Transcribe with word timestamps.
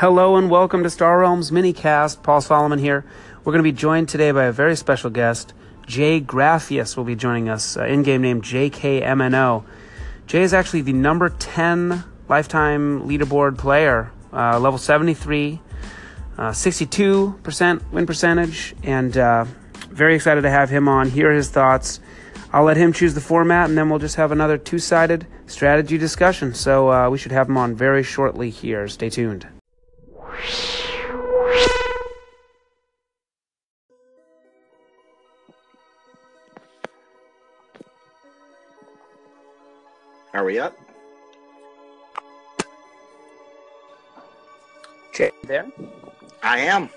Hello 0.00 0.36
and 0.36 0.48
welcome 0.48 0.82
to 0.82 0.88
Star 0.88 1.18
Realms 1.18 1.50
minicast. 1.50 2.22
Paul 2.22 2.40
Solomon 2.40 2.78
here. 2.78 3.04
We're 3.44 3.52
going 3.52 3.62
to 3.62 3.70
be 3.70 3.70
joined 3.70 4.08
today 4.08 4.30
by 4.30 4.44
a 4.44 4.50
very 4.50 4.74
special 4.74 5.10
guest. 5.10 5.52
Jay 5.86 6.22
Graphius 6.22 6.96
will 6.96 7.04
be 7.04 7.14
joining 7.14 7.50
us, 7.50 7.76
uh, 7.76 7.84
in-game 7.84 8.22
name 8.22 8.40
JKMNO. 8.40 9.62
Jay 10.26 10.40
is 10.40 10.54
actually 10.54 10.80
the 10.80 10.94
number 10.94 11.28
10 11.28 12.02
lifetime 12.30 13.06
leaderboard 13.06 13.58
player, 13.58 14.10
uh, 14.32 14.58
level 14.58 14.78
73, 14.78 15.60
uh, 16.38 16.48
62% 16.52 17.92
win 17.92 18.06
percentage, 18.06 18.74
and 18.82 19.18
uh, 19.18 19.44
very 19.90 20.14
excited 20.14 20.40
to 20.40 20.50
have 20.50 20.70
him 20.70 20.88
on, 20.88 21.10
hear 21.10 21.30
his 21.30 21.50
thoughts. 21.50 22.00
I'll 22.54 22.64
let 22.64 22.78
him 22.78 22.94
choose 22.94 23.12
the 23.12 23.20
format, 23.20 23.68
and 23.68 23.76
then 23.76 23.90
we'll 23.90 23.98
just 23.98 24.16
have 24.16 24.32
another 24.32 24.56
two-sided 24.56 25.26
strategy 25.46 25.98
discussion. 25.98 26.54
So 26.54 26.90
uh, 26.90 27.10
we 27.10 27.18
should 27.18 27.32
have 27.32 27.50
him 27.50 27.58
on 27.58 27.74
very 27.74 28.02
shortly 28.02 28.48
here. 28.48 28.88
Stay 28.88 29.10
tuned. 29.10 29.46
Are 40.40 40.44
we 40.44 40.58
up? 40.58 40.74
Okay, 45.10 45.32
there. 45.44 45.70
I 46.42 46.60
am. 46.60 46.88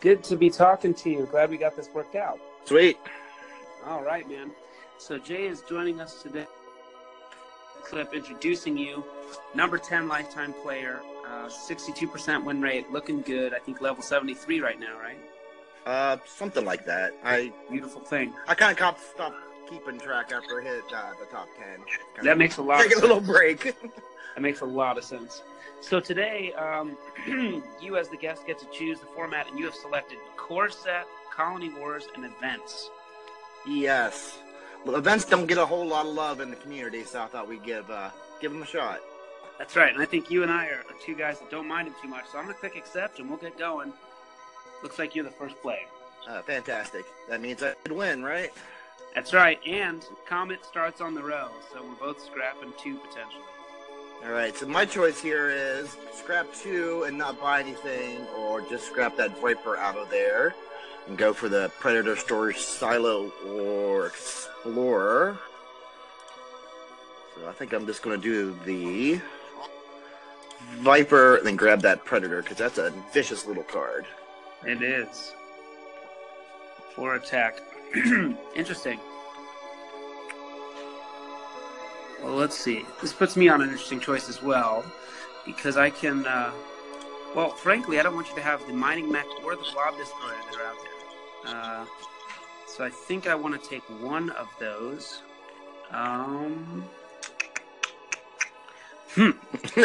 Good 0.00 0.24
to 0.24 0.36
be 0.36 0.48
talking 0.48 0.94
to 0.94 1.10
you. 1.10 1.28
Glad 1.30 1.50
we 1.50 1.58
got 1.58 1.76
this 1.76 1.90
worked 1.92 2.14
out. 2.14 2.40
Sweet. 2.64 2.96
All 3.84 4.02
right, 4.02 4.26
man. 4.26 4.52
So 4.96 5.18
Jay 5.18 5.44
is 5.44 5.60
joining 5.68 6.00
us 6.00 6.22
today. 6.22 6.46
Clip 7.84 8.14
introducing 8.14 8.78
you, 8.78 9.04
number 9.54 9.76
10 9.76 10.08
lifetime 10.08 10.54
player, 10.62 11.02
uh, 11.28 11.50
62% 11.50 12.42
win 12.42 12.62
rate, 12.62 12.90
looking 12.90 13.20
good. 13.20 13.52
I 13.52 13.58
think 13.58 13.82
level 13.82 14.02
73 14.02 14.60
right 14.60 14.80
now, 14.80 14.98
right? 14.98 15.18
Uh, 15.84 16.16
something 16.24 16.64
like 16.64 16.86
that. 16.86 17.12
I 17.22 17.52
Beautiful 17.70 18.00
thing. 18.00 18.32
I 18.48 18.54
kind 18.54 18.72
of 18.72 18.98
stopped 18.98 19.36
keeping 19.68 19.98
track 19.98 20.32
after 20.32 20.60
hit 20.60 20.84
uh, 20.94 21.10
the 21.18 21.26
top 21.26 21.48
ten. 21.58 21.76
Kinda 22.14 22.22
That 22.22 22.38
makes 22.38 22.56
a 22.58 22.62
lot. 22.62 22.80
take 22.82 22.92
of 22.92 22.98
a 22.98 23.00
little 23.06 23.20
break. 23.20 23.74
That 24.34 24.42
makes 24.42 24.60
a 24.60 24.66
lot 24.66 24.98
of 24.98 25.04
sense. 25.04 25.42
So 25.80 25.98
today, 25.98 26.52
um, 26.58 26.98
you 27.80 27.96
as 27.96 28.10
the 28.10 28.18
guest 28.18 28.46
get 28.46 28.58
to 28.58 28.66
choose 28.70 29.00
the 29.00 29.06
format, 29.06 29.48
and 29.48 29.58
you 29.58 29.64
have 29.64 29.74
selected 29.74 30.18
core 30.36 30.68
set, 30.68 31.06
colony 31.34 31.70
wars, 31.70 32.06
and 32.14 32.22
events. 32.22 32.90
yes. 33.66 34.38
Well, 34.84 34.96
events 34.96 35.24
don't 35.24 35.46
get 35.46 35.56
a 35.56 35.64
whole 35.64 35.86
lot 35.86 36.04
of 36.04 36.12
love 36.14 36.40
in 36.40 36.50
the 36.50 36.56
community, 36.56 37.02
so 37.04 37.22
I 37.22 37.26
thought 37.28 37.48
we'd 37.48 37.64
give 37.64 37.90
uh, 37.90 38.10
give 38.40 38.52
them 38.52 38.62
a 38.62 38.66
shot. 38.66 39.00
That's 39.58 39.74
right, 39.74 39.92
and 39.92 40.02
I 40.02 40.04
think 40.06 40.30
you 40.30 40.42
and 40.42 40.52
I 40.52 40.66
are, 40.66 40.80
are 40.80 40.96
two 41.02 41.14
guys 41.14 41.38
that 41.40 41.50
don't 41.50 41.66
mind 41.66 41.88
him 41.88 41.94
too 42.02 42.08
much. 42.08 42.26
So 42.30 42.36
I'm 42.38 42.44
gonna 42.44 42.58
click 42.58 42.76
accept, 42.76 43.18
and 43.20 43.28
we'll 43.30 43.38
get 43.38 43.58
going. 43.58 43.90
Looks 44.82 44.98
like 44.98 45.14
you're 45.14 45.24
the 45.24 45.30
first 45.30 45.60
player. 45.62 45.78
Uh, 46.28 46.42
fantastic. 46.42 47.06
That 47.30 47.40
means 47.40 47.62
I 47.62 47.72
could 47.84 47.92
win, 47.92 48.22
right? 48.22 48.52
That's 49.14 49.32
right, 49.32 49.58
and 49.66 50.06
Comet 50.26 50.64
starts 50.64 51.00
on 51.00 51.14
the 51.14 51.22
row, 51.22 51.48
so 51.72 51.82
we're 51.82 51.94
both 51.94 52.22
scrapping 52.22 52.72
two 52.78 52.96
potentially. 52.96 53.42
All 54.24 54.32
right. 54.32 54.56
So 54.56 54.66
my 54.66 54.84
choice 54.84 55.20
here 55.20 55.50
is 55.50 55.96
scrap 56.12 56.52
two 56.54 57.04
and 57.04 57.16
not 57.16 57.40
buy 57.40 57.60
anything, 57.60 58.26
or 58.38 58.60
just 58.62 58.86
scrap 58.86 59.16
that 59.16 59.38
Viper 59.40 59.76
out 59.76 59.96
of 59.96 60.10
there 60.10 60.54
and 61.06 61.16
go 61.16 61.32
for 61.32 61.48
the 61.48 61.70
Predator 61.78 62.16
Storage 62.16 62.58
Silo 62.58 63.30
or 63.46 64.06
Explorer. 64.06 65.38
So 67.34 67.48
I 67.48 67.52
think 67.52 67.72
I'm 67.72 67.86
just 67.86 68.02
going 68.02 68.20
to 68.20 68.22
do 68.22 68.58
the 68.64 69.20
Viper 70.78 71.36
and 71.36 71.46
then 71.46 71.56
grab 71.56 71.80
that 71.82 72.04
Predator 72.04 72.42
because 72.42 72.56
that's 72.56 72.78
a 72.78 72.92
vicious 73.12 73.46
little 73.46 73.62
card. 73.62 74.06
It 74.64 74.82
is. 74.82 75.34
For 76.94 77.14
attack. 77.14 77.60
interesting. 78.54 79.00
Well, 82.22 82.34
let's 82.34 82.58
see. 82.58 82.84
This 83.00 83.12
puts 83.12 83.36
me 83.36 83.48
on 83.48 83.62
an 83.62 83.68
interesting 83.68 84.00
choice 84.00 84.28
as 84.28 84.42
well, 84.42 84.84
because 85.44 85.76
I 85.76 85.90
can. 85.90 86.26
Uh, 86.26 86.52
well, 87.34 87.50
frankly, 87.50 87.98
I 87.98 88.02
don't 88.02 88.14
want 88.14 88.28
you 88.28 88.34
to 88.36 88.42
have 88.42 88.66
the 88.66 88.72
mining 88.72 89.10
mech 89.10 89.26
or 89.44 89.54
the 89.56 89.64
blob 89.72 89.96
destroyer 89.96 90.34
that 90.50 90.60
are 90.60 90.66
out 90.66 90.76
there. 90.82 91.54
Uh, 91.54 91.86
so 92.66 92.84
I 92.84 92.90
think 92.90 93.26
I 93.28 93.34
want 93.34 93.60
to 93.60 93.68
take 93.68 93.82
one 94.00 94.30
of 94.30 94.48
those. 94.58 95.22
Um. 95.90 96.84
Hmm. 99.14 99.30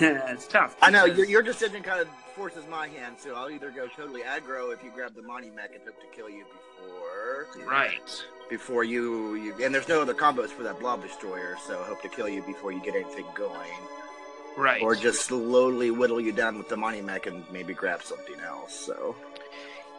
it's 0.00 0.46
tough. 0.46 0.76
I 0.80 0.90
know 0.90 1.04
your, 1.04 1.26
your 1.26 1.42
decision 1.42 1.82
kind 1.82 2.00
of 2.00 2.08
forces 2.36 2.64
my 2.70 2.86
hand, 2.86 3.16
so 3.18 3.34
I'll 3.34 3.50
either 3.50 3.70
go 3.70 3.88
totally 3.88 4.20
aggro 4.20 4.72
if 4.72 4.84
you 4.84 4.90
grab 4.94 5.14
the 5.14 5.22
Mining 5.22 5.54
Mech 5.54 5.70
and 5.74 5.82
hope 5.84 5.98
to 6.00 6.06
kill 6.14 6.28
you 6.28 6.44
before. 6.44 7.66
Right. 7.66 8.24
before 8.50 8.84
you, 8.84 9.34
you 9.36 9.54
and 9.64 9.74
there's 9.74 9.88
no 9.88 10.02
other 10.02 10.12
combos 10.14 10.50
for 10.50 10.62
that 10.62 10.78
blob 10.78 11.02
destroyer 11.02 11.56
so 11.66 11.76
hope 11.84 12.02
to 12.02 12.08
kill 12.08 12.28
you 12.28 12.42
before 12.42 12.70
you 12.72 12.80
get 12.82 12.94
anything 12.94 13.24
going 13.34 13.70
Right. 14.56 14.82
or 14.82 14.94
just 14.94 15.22
slowly 15.22 15.90
whittle 15.90 16.20
you 16.20 16.32
down 16.32 16.56
with 16.58 16.68
the 16.68 16.76
mining 16.76 17.06
mech 17.06 17.26
and 17.26 17.44
maybe 17.50 17.72
grab 17.74 18.02
something 18.02 18.38
else 18.40 18.74
so 18.78 19.16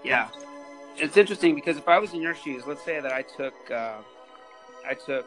Yeah, 0.03 0.29
it's 0.97 1.17
interesting 1.17 1.55
because 1.55 1.77
if 1.77 1.87
I 1.87 1.97
was 1.99 2.13
in 2.13 2.21
your 2.21 2.35
shoes, 2.35 2.63
let's 2.67 2.83
say 2.83 2.99
that 2.99 3.11
I 3.11 3.21
took 3.23 3.55
uh, 3.71 3.97
I 4.87 4.93
took 4.93 5.25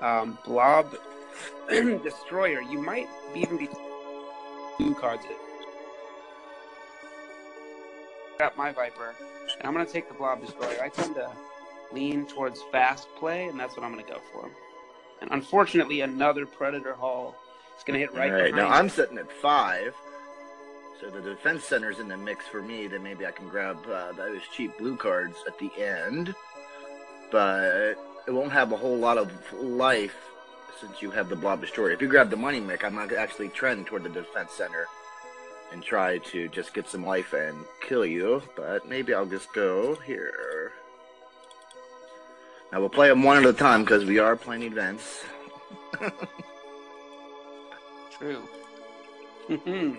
um, 0.00 0.36
Blob 0.44 0.94
Destroyer, 1.70 2.60
you 2.62 2.80
might 2.82 3.08
even 3.34 3.56
be 3.56 3.68
two 4.78 4.94
cards. 4.96 5.22
Got 8.42 8.56
my 8.56 8.72
Viper, 8.72 9.14
and 9.58 9.68
I'm 9.68 9.72
gonna 9.72 9.86
take 9.86 10.08
the 10.08 10.14
Blob 10.14 10.40
Destroyer. 10.40 10.82
I 10.82 10.88
tend 10.88 11.14
to 11.14 11.30
lean 11.92 12.26
towards 12.26 12.60
fast 12.72 13.06
play, 13.14 13.46
and 13.46 13.60
that's 13.60 13.76
what 13.76 13.84
I'm 13.84 13.92
gonna 13.92 14.02
go 14.02 14.20
for. 14.32 14.50
And 15.20 15.30
unfortunately, 15.30 16.00
another 16.00 16.44
Predator 16.44 16.94
Hull 16.94 17.36
is 17.78 17.84
gonna 17.84 18.00
hit 18.00 18.12
right. 18.14 18.32
all 18.32 18.40
right 18.40 18.54
now 18.54 18.68
i'm 18.68 18.88
sitting 18.88 19.18
at 19.18 19.30
five 19.30 19.94
so 21.00 21.08
the 21.10 21.20
defense 21.20 21.64
center's 21.64 21.98
in 22.00 22.08
the 22.08 22.16
mix 22.16 22.46
for 22.46 22.62
me 22.62 22.86
then 22.86 23.02
maybe 23.02 23.26
i 23.26 23.30
can 23.30 23.48
grab 23.48 23.78
uh, 23.86 24.12
those 24.12 24.40
cheap 24.54 24.76
blue 24.78 24.96
cards 24.96 25.36
at 25.46 25.58
the 25.58 25.70
end 25.80 26.34
but 27.30 27.96
it 28.26 28.30
won't 28.30 28.52
have 28.52 28.72
a 28.72 28.76
whole 28.76 28.96
lot 28.96 29.18
of 29.18 29.32
life 29.52 30.16
since 30.80 31.00
you 31.00 31.10
have 31.10 31.28
the 31.28 31.36
blob 31.36 31.60
destroyer 31.60 31.90
if 31.90 32.00
you 32.00 32.08
grab 32.08 32.30
the 32.30 32.36
mining 32.36 32.66
mech 32.66 32.84
i 32.84 32.88
might 32.88 33.12
actually 33.12 33.48
trend 33.48 33.86
toward 33.86 34.02
the 34.02 34.08
defense 34.08 34.52
center 34.52 34.86
and 35.72 35.82
try 35.82 36.18
to 36.18 36.48
just 36.48 36.74
get 36.74 36.86
some 36.88 37.04
life 37.04 37.32
and 37.32 37.56
kill 37.80 38.04
you 38.04 38.42
but 38.56 38.86
maybe 38.88 39.12
i'll 39.14 39.26
just 39.26 39.52
go 39.54 39.94
here 40.06 40.72
now 42.70 42.80
we'll 42.80 42.88
play 42.88 43.08
them 43.08 43.22
one 43.22 43.36
at 43.38 43.46
a 43.46 43.52
time 43.52 43.82
because 43.82 44.04
we 44.04 44.18
are 44.18 44.36
playing 44.36 44.62
events 44.62 45.24
True. 48.18 48.42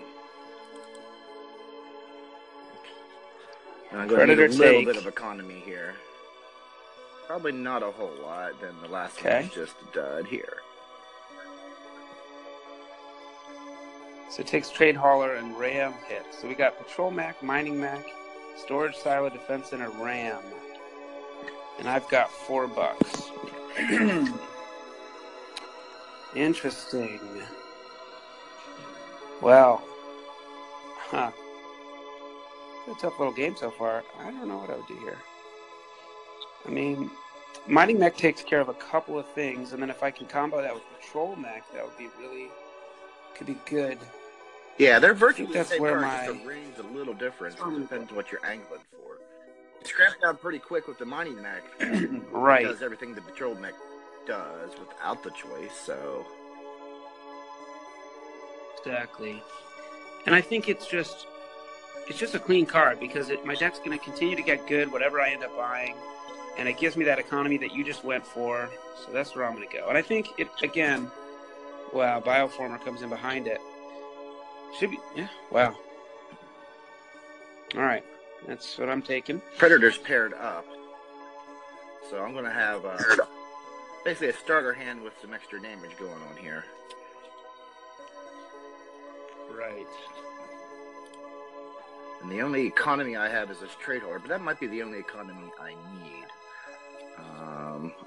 I'm 3.92 4.08
going 4.08 4.28
to 4.28 4.34
need 4.36 4.38
a 4.38 4.48
little 4.48 4.56
take. 4.56 4.86
bit 4.86 4.96
of 4.96 5.06
economy 5.06 5.62
here. 5.64 5.94
Probably 7.26 7.52
not 7.52 7.82
a 7.82 7.90
whole 7.90 8.12
lot. 8.22 8.60
Then 8.60 8.74
the 8.82 8.88
last 8.88 9.18
Okay. 9.18 9.42
one's 9.42 9.54
just 9.54 9.74
a 9.82 9.94
dud 9.94 10.26
here. 10.26 10.58
So 14.34 14.40
it 14.40 14.48
takes 14.48 14.68
Trade 14.68 14.96
Hauler 14.96 15.36
and 15.36 15.56
Ram 15.56 15.94
hit. 16.08 16.26
So 16.32 16.48
we 16.48 16.56
got 16.56 16.76
Patrol 16.76 17.12
Mech, 17.12 17.40
Mining 17.40 17.80
Mech, 17.80 18.04
Storage 18.56 18.96
Silo, 18.96 19.28
Defense 19.28 19.70
Center, 19.70 19.90
Ram. 19.90 20.42
And 21.78 21.88
I've 21.88 22.08
got 22.08 22.32
four 22.32 22.66
bucks. 22.66 23.30
Interesting. 26.34 27.20
Well, 29.40 29.84
huh. 30.98 31.30
It's 32.88 32.98
a 32.98 33.02
tough 33.02 33.20
little 33.20 33.34
game 33.34 33.54
so 33.54 33.70
far. 33.70 34.02
I 34.18 34.32
don't 34.32 34.48
know 34.48 34.58
what 34.58 34.68
I 34.68 34.74
would 34.74 34.88
do 34.88 34.98
here. 34.98 35.18
I 36.66 36.70
mean, 36.70 37.08
Mining 37.68 38.00
Mech 38.00 38.16
takes 38.16 38.42
care 38.42 38.60
of 38.60 38.68
a 38.68 38.74
couple 38.74 39.16
of 39.16 39.28
things, 39.28 39.72
and 39.72 39.80
then 39.80 39.90
if 39.90 40.02
I 40.02 40.10
can 40.10 40.26
combo 40.26 40.60
that 40.60 40.74
with 40.74 40.82
Patrol 41.00 41.36
Mech, 41.36 41.72
that 41.72 41.84
would 41.84 41.96
be 41.96 42.08
really 42.18 42.48
could 43.36 43.46
be 43.46 43.58
good. 43.66 43.98
Yeah, 44.78 44.98
they're 44.98 45.14
virtually 45.14 45.46
the 45.48 45.54
that's 45.54 45.68
same 45.70 45.80
where 45.82 46.00
cards. 46.00 46.26
just 46.26 46.34
my- 46.34 46.42
The 46.42 46.48
range 46.48 46.78
a 46.78 46.82
little 46.82 47.14
different. 47.14 47.58
So 47.58 47.68
it 47.74 47.80
depends 47.80 48.12
what 48.12 48.30
you're 48.32 48.44
angling 48.44 48.80
for. 48.90 49.18
Scrap 49.86 50.20
down 50.22 50.36
pretty 50.38 50.58
quick 50.58 50.88
with 50.88 50.98
the 50.98 51.04
mining 51.04 51.40
mech. 51.42 51.62
right. 52.32 52.64
Does 52.66 52.82
everything 52.82 53.14
the 53.14 53.20
patrol 53.20 53.54
mech 53.54 53.74
does 54.26 54.70
without 54.78 55.22
the 55.22 55.30
choice. 55.30 55.72
So 55.84 56.24
Exactly. 58.78 59.42
And 60.26 60.34
I 60.34 60.40
think 60.40 60.68
it's 60.68 60.86
just 60.86 61.26
it's 62.08 62.18
just 62.18 62.34
a 62.34 62.38
clean 62.38 62.66
card 62.66 63.00
because 63.00 63.30
it, 63.30 63.44
my 63.46 63.54
deck's 63.54 63.78
going 63.78 63.98
to 63.98 64.04
continue 64.04 64.36
to 64.36 64.42
get 64.42 64.66
good 64.66 64.92
whatever 64.92 65.20
I 65.20 65.30
end 65.30 65.42
up 65.42 65.56
buying, 65.56 65.94
and 66.58 66.68
it 66.68 66.78
gives 66.78 66.96
me 66.96 67.04
that 67.06 67.18
economy 67.18 67.56
that 67.58 67.74
you 67.74 67.82
just 67.84 68.04
went 68.04 68.26
for. 68.26 68.68
So 69.04 69.12
that's 69.12 69.34
where 69.34 69.44
I'm 69.46 69.54
going 69.56 69.66
to 69.68 69.74
go. 69.76 69.88
And 69.88 69.96
I 69.96 70.02
think 70.02 70.28
it 70.38 70.48
again. 70.62 71.10
Wow, 71.92 72.20
Bioformer 72.20 72.82
comes 72.84 73.02
in 73.02 73.08
behind 73.08 73.46
it. 73.46 73.60
Should 74.78 74.90
be. 74.90 74.98
Yeah. 75.14 75.28
Wow. 75.50 75.76
All 77.76 77.82
right. 77.82 78.04
That's 78.46 78.78
what 78.78 78.88
I'm 78.88 79.02
taking. 79.02 79.40
Predator's 79.56 79.98
paired 79.98 80.34
up. 80.34 80.66
So 82.10 82.22
I'm 82.22 82.32
going 82.32 82.44
to 82.44 82.50
have 82.50 82.84
uh, 82.84 82.98
basically 84.04 84.28
a 84.28 84.32
starter 84.34 84.72
hand 84.72 85.02
with 85.02 85.14
some 85.20 85.32
extra 85.32 85.60
damage 85.60 85.96
going 85.98 86.12
on 86.12 86.36
here. 86.36 86.64
Right. 89.50 89.86
And 92.22 92.30
the 92.30 92.42
only 92.42 92.66
economy 92.66 93.16
I 93.16 93.28
have 93.28 93.50
is 93.50 93.60
this 93.60 93.74
trade 93.80 94.02
horde, 94.02 94.22
but 94.22 94.28
that 94.28 94.42
might 94.42 94.60
be 94.60 94.66
the 94.66 94.82
only 94.82 94.98
economy 94.98 95.50
I 95.60 95.70
need. 95.70 96.24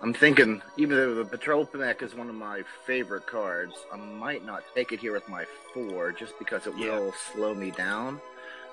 I'm 0.01 0.13
thinking, 0.13 0.61
even 0.77 0.95
though 0.95 1.15
the 1.15 1.25
Patrol 1.25 1.67
mech 1.73 2.01
is 2.03 2.13
one 2.13 2.29
of 2.29 2.35
my 2.35 2.63
favorite 2.85 3.25
cards, 3.25 3.73
I 3.91 3.97
might 3.97 4.45
not 4.45 4.63
take 4.75 4.91
it 4.91 4.99
here 4.99 5.13
with 5.13 5.27
my 5.27 5.45
four, 5.73 6.11
just 6.11 6.37
because 6.37 6.67
it 6.67 6.75
Yeah. 6.77 6.99
will 6.99 7.13
slow 7.33 7.55
me 7.55 7.71
down. 7.71 8.21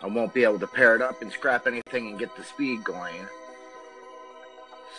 I 0.02 0.06
won't 0.06 0.34
be 0.34 0.44
able 0.44 0.58
to 0.58 0.66
pair 0.66 0.94
it 0.94 1.00
up 1.00 1.22
and 1.22 1.32
scrap 1.32 1.66
anything 1.66 2.08
and 2.08 2.19
get 2.19 2.37
the 2.37 2.44
speed 2.44 2.84
going. 2.84 3.26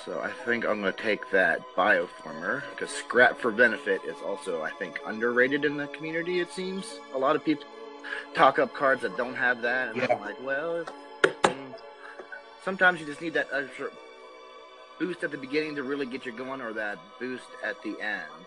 So 0.04 0.20
I 0.20 0.32
think 0.46 0.66
I'm 0.66 0.82
going 0.82 0.94
to 0.94 1.02
take 1.02 1.30
that 1.32 1.62
Bioformer, 1.76 2.64
because 2.72 2.90
Scrap 2.92 3.40
for 3.40 3.52
Benefit 3.52 4.02
is 4.06 4.18
also, 4.24 4.62
I 4.62 4.72
think, 4.72 5.00
underrated 5.06 5.64
in 5.66 5.78
the 5.78 5.88
community, 5.88 6.40
it 6.42 6.52
seems. 6.52 7.00
A 7.14 7.18
lot 7.18 7.36
of 7.36 7.44
people 7.46 7.66
talk 8.34 8.60
up 8.60 8.74
cards 8.74 9.02
that 9.02 9.16
don't 9.18 9.36
have 9.36 9.62
that, 9.62 9.90
and 9.90 9.98
Yeah. 9.98 10.08
I'm 10.12 10.22
like, 10.22 10.40
well, 10.44 10.86
mm, 11.24 11.76
sometimes 12.64 13.00
you 13.00 13.06
just 13.06 13.22
need 13.22 13.34
that 13.34 13.48
extra 13.52 13.90
boost 15.00 15.24
at 15.24 15.32
the 15.32 15.38
beginning 15.38 15.76
to 15.76 15.84
really 15.84 16.06
get 16.06 16.26
you 16.26 16.32
going, 16.32 16.62
or 16.62 16.74
that 16.74 17.00
boost 17.20 17.48
at 17.64 17.82
the 17.84 18.00
end. 18.02 18.46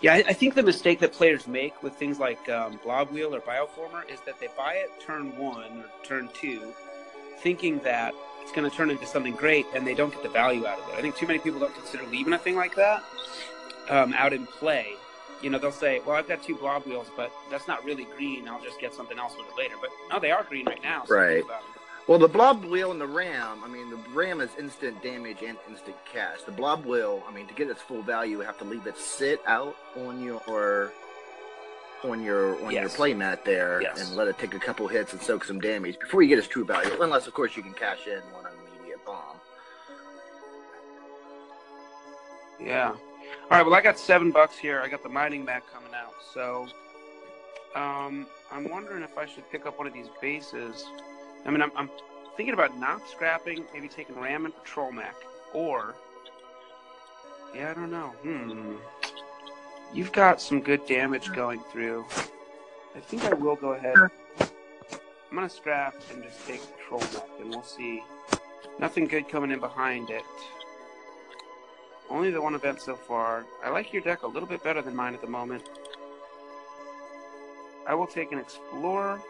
Yeah, 0.00 0.14
I, 0.14 0.24
I 0.28 0.32
think 0.32 0.54
the 0.54 0.64
mistake 0.64 0.98
that 0.98 1.12
players 1.12 1.46
make 1.46 1.80
with 1.82 1.94
things 1.94 2.18
like 2.18 2.48
um, 2.48 2.80
Blob 2.82 3.10
Wheel 3.10 3.34
or 3.34 3.40
Bioformer 3.40 4.10
is 4.12 4.20
that 4.26 4.40
they 4.40 4.48
buy 4.56 4.74
it 4.74 4.90
turn 5.00 5.36
one 5.38 5.80
or 5.80 5.90
turn 6.02 6.28
two, 6.34 6.74
thinking 7.38 7.78
that 7.80 8.12
it's 8.42 8.50
going 8.50 8.68
to 8.68 8.76
turn 8.76 8.90
into 8.90 9.06
something 9.06 9.34
great, 9.34 9.64
and 9.74 9.86
they 9.86 9.94
don't 9.94 10.12
get 10.12 10.24
the 10.24 10.28
value 10.28 10.66
out 10.66 10.80
of 10.80 10.88
it. 10.88 10.94
I 10.96 11.00
think 11.00 11.16
too 11.16 11.28
many 11.28 11.38
people 11.38 11.60
don't 11.60 11.74
consider 11.74 12.04
leaving 12.06 12.32
a 12.32 12.38
thing 12.38 12.56
like 12.56 12.74
that 12.74 13.04
um, 13.88 14.12
out 14.14 14.32
in 14.32 14.46
play. 14.46 14.94
You 15.40 15.50
know, 15.50 15.58
they'll 15.58 15.72
say, 15.72 16.00
"Well, 16.04 16.16
I've 16.16 16.28
got 16.28 16.42
two 16.42 16.56
Blob 16.56 16.84
Wheels, 16.84 17.08
but 17.16 17.32
that's 17.50 17.68
not 17.68 17.84
really 17.84 18.06
green. 18.16 18.48
I'll 18.48 18.62
just 18.62 18.80
get 18.80 18.94
something 18.94 19.18
else 19.18 19.34
with 19.36 19.46
it 19.48 19.56
later." 19.56 19.74
But 19.80 19.90
no, 20.10 20.18
they 20.18 20.32
are 20.32 20.44
green 20.44 20.66
right 20.66 20.82
now. 20.82 21.04
So 21.04 21.14
Right. 21.14 21.44
Think 22.06 22.08
about 22.08 22.08
it. 22.08 22.08
Well, 22.08 22.18
the 22.18 22.28
blob 22.28 22.64
wheel 22.70 22.90
and 22.92 23.00
the 23.00 23.06
ram, 23.06 23.62
I 23.64 23.68
mean, 23.68 23.90
the 23.90 23.98
ram 24.14 24.40
is 24.40 24.50
instant 24.58 25.02
damage 25.02 25.38
and 25.46 25.56
instant 25.68 25.96
cash. 26.10 26.42
The 26.42 26.52
blob 26.52 26.84
wheel, 26.84 27.22
I 27.28 27.32
mean, 27.32 27.46
to 27.46 27.54
get 27.54 27.68
its 27.70 27.80
full 27.82 28.02
value, 28.02 28.38
you 28.38 28.40
have 28.44 28.58
to 28.58 28.64
leave 28.64 28.86
it 28.86 28.96
sit 28.98 29.40
out 29.46 29.76
on 29.96 30.22
your 30.22 30.92
on 32.04 32.20
your 32.22 32.56
on 32.64 32.72
your 32.72 32.82
Yes. 32.82 32.96
play 32.96 33.14
mat 33.14 33.44
there 33.44 33.80
Yes. 33.80 34.08
and 34.08 34.16
let 34.16 34.26
it 34.26 34.36
take 34.38 34.54
a 34.54 34.58
couple 34.58 34.88
hits 34.88 35.12
and 35.12 35.22
soak 35.22 35.44
some 35.44 35.60
damage 35.60 35.98
before 36.00 36.20
you 36.22 36.28
get 36.28 36.38
its 36.38 36.48
true 36.48 36.64
value. 36.64 37.00
Unless, 37.00 37.28
of 37.28 37.34
course, 37.34 37.56
you 37.56 37.62
can 37.62 37.72
cash 37.74 38.06
in 38.08 38.20
one 38.32 38.44
immediate 38.46 39.04
bomb. 39.06 39.36
Yeah. 42.60 42.88
All 42.90 42.98
right. 43.50 43.64
Well, 43.64 43.74
I 43.74 43.80
got 43.80 43.98
seven 43.98 44.30
bucks 44.32 44.56
here. 44.58 44.80
I 44.80 44.88
got 44.88 45.02
the 45.02 45.08
mining 45.08 45.44
mech 45.44 45.62
coming 45.72 45.92
out, 45.94 46.14
so 46.34 46.66
um, 47.76 48.26
I'm 48.50 48.68
wondering 48.68 49.02
if 49.02 49.16
I 49.16 49.26
should 49.26 49.48
pick 49.50 49.64
up 49.66 49.78
one 49.78 49.86
of 49.86 49.92
these 49.92 50.08
bases. 50.20 50.84
I 51.44 51.50
mean, 51.50 51.62
I'm, 51.62 51.72
I'm 51.76 51.90
thinking 52.36 52.54
about 52.54 52.78
not 52.78 53.08
scrapping, 53.08 53.64
maybe 53.72 53.88
taking 53.88 54.18
ram 54.18 54.44
and 54.44 54.54
patrol 54.54 54.92
mech, 54.92 55.16
or 55.52 55.94
yeah, 57.54 57.70
I 57.70 57.74
don't 57.74 57.90
know. 57.90 58.08
Hmm. 58.22 58.76
You've 59.92 60.12
got 60.12 60.40
some 60.40 60.60
good 60.60 60.86
damage 60.86 61.32
going 61.32 61.60
through. 61.70 62.06
I 62.96 63.00
think 63.00 63.24
I 63.24 63.34
will 63.34 63.56
go 63.56 63.72
ahead. 63.72 63.94
I'm 64.40 65.34
gonna 65.34 65.48
scrap 65.48 65.94
and 66.10 66.22
just 66.22 66.46
take 66.46 66.60
patrol 66.78 67.00
mech, 67.00 67.28
and 67.40 67.50
we'll 67.50 67.62
see. 67.62 68.02
Nothing 68.78 69.06
good 69.06 69.28
coming 69.28 69.50
in 69.50 69.60
behind 69.60 70.10
it. 70.10 70.24
Only 72.08 72.30
the 72.30 72.40
one 72.40 72.54
event 72.54 72.80
so 72.80 72.94
far. 72.94 73.44
I 73.64 73.70
like 73.70 73.92
your 73.92 74.02
deck 74.02 74.22
a 74.22 74.26
little 74.26 74.48
bit 74.48 74.62
better 74.62 74.82
than 74.82 74.94
mine 74.94 75.14
at 75.14 75.20
the 75.20 75.26
moment. 75.26 75.62
I 77.86 77.94
will 77.94 78.06
take 78.06 78.32
an 78.32 78.38
explorer. 78.38 79.20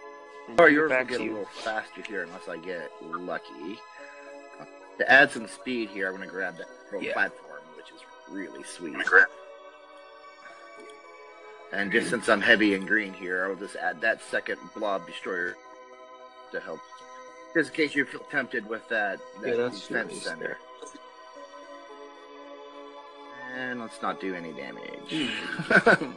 And 0.49 0.61
Or 0.61 0.69
give 0.69 0.73
it 0.73 0.75
yours 0.75 0.91
will 0.91 0.97
back 0.97 1.09
get 1.09 1.19
to 1.19 1.25
a 1.25 1.27
little 1.27 1.45
faster 1.47 2.03
here 2.03 2.23
unless 2.23 2.49
I 2.49 2.57
get 2.59 2.91
lucky. 3.03 3.79
To 4.99 5.11
add 5.11 5.31
some 5.31 5.47
speed 5.49 5.89
here, 5.91 6.09
I'm 6.09 6.17
going 6.17 6.29
to 6.29 6.33
grab 6.33 6.57
that 6.59 6.67
little 6.87 7.03
Yeah. 7.03 7.15
platform, 7.15 7.63
which 7.77 7.91
is 7.95 8.01
really 8.29 8.63
sweet. 8.65 8.97
And 11.73 11.91
just 11.91 12.11
since 12.11 12.29
I'm 12.29 12.43
heavy 12.43 12.75
and 12.75 12.87
green 12.87 13.15
here, 13.15 13.47
I'll 13.47 13.55
just 13.57 13.77
add 13.77 14.01
that 14.03 14.21
second 14.23 14.59
blob 14.77 15.07
destroyer 15.07 15.57
to 16.53 16.61
help. 16.61 16.81
Just 17.55 17.71
in 17.71 17.77
case 17.77 17.95
you 17.95 18.05
feel 18.05 18.21
tempted 18.31 18.67
with 18.69 18.87
that, 18.91 19.19
that 19.41 19.49
Yeah, 19.49 19.55
that's 19.57 19.87
defense 19.89 20.13
nice 20.13 20.23
center. 20.25 20.59
And 23.55 23.81
let's 23.81 24.01
not 24.03 24.21
do 24.21 24.35
any 24.35 24.53
damage. 24.53 25.31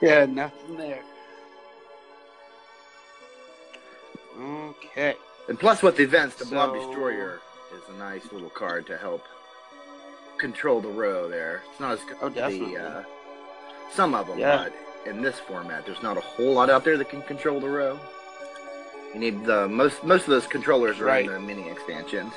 Yeah, 0.00 0.24
nothing 0.28 0.76
there. 0.76 1.02
Okay. 4.42 5.14
And 5.48 5.58
plus, 5.58 5.82
with 5.82 5.96
the 5.96 6.02
events, 6.04 6.36
the 6.36 6.44
Blob 6.46 6.74
Destroyer 6.74 7.40
is 7.74 7.94
a 7.94 7.98
nice 7.98 8.30
little 8.32 8.50
card 8.50 8.86
to 8.86 8.96
help 8.96 9.24
control 10.38 10.80
the 10.80 10.88
row 10.88 11.28
there. 11.28 11.62
It's 11.70 11.80
not 11.80 11.92
as 11.92 12.00
good 12.04 12.16
Oh, 12.20 12.28
as 12.28 12.34
definitely. 12.34 12.74
the 12.76 12.82
uh, 12.88 13.04
some 13.92 14.14
of 14.14 14.26
them, 14.26 14.38
Yeah. 14.38 14.64
but 15.04 15.10
in 15.10 15.20
this 15.22 15.38
format, 15.40 15.84
there's 15.86 16.02
not 16.02 16.16
a 16.16 16.20
whole 16.20 16.54
lot 16.54 16.70
out 16.70 16.84
there 16.84 16.96
that 16.96 17.08
can 17.08 17.22
control 17.22 17.60
the 17.60 17.68
row. 17.68 17.98
You 19.12 19.20
need 19.20 19.44
the 19.44 19.68
most 19.68 20.02
most 20.04 20.22
of 20.22 20.28
those 20.30 20.46
controllers 20.46 20.98
are 21.00 21.04
Right. 21.04 21.26
in 21.26 21.32
the 21.32 21.40
mini 21.40 21.68
expansions. 21.68 22.32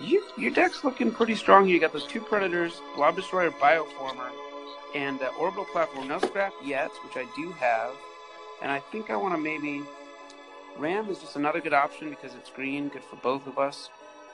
You, 0.00 0.24
your 0.38 0.50
deck's 0.52 0.84
looking 0.84 1.10
pretty 1.12 1.34
strong. 1.34 1.68
You 1.68 1.78
got 1.78 1.92
those 1.92 2.06
two 2.06 2.20
Predators, 2.20 2.80
Blob 2.96 3.14
Destroyer, 3.16 3.50
Bioformer, 3.50 4.30
and 4.94 5.20
uh, 5.20 5.30
Orbital 5.38 5.66
Platform. 5.66 6.08
No 6.08 6.18
scrap 6.18 6.52
yet, 6.64 6.90
which 7.04 7.16
I 7.16 7.26
do 7.36 7.52
have. 7.52 7.90
And 8.62 8.70
I 8.70 8.78
think 8.78 9.10
I 9.10 9.16
want 9.16 9.34
to 9.34 9.40
maybe. 9.40 9.82
Ram 10.78 11.10
is 11.10 11.18
just 11.18 11.36
another 11.36 11.60
good 11.60 11.74
option 11.74 12.08
because 12.08 12.34
it's 12.34 12.48
green, 12.48 12.88
good 12.88 13.04
for 13.04 13.16
both 13.16 13.46
of 13.46 13.58
us. 13.58 13.90